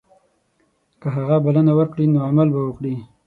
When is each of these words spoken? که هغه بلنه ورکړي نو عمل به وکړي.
که 1.01 1.07
هغه 1.17 1.37
بلنه 1.45 1.73
ورکړي 1.79 2.05
نو 2.13 2.19
عمل 2.29 2.47
به 2.53 2.61
وکړي. 2.63 2.95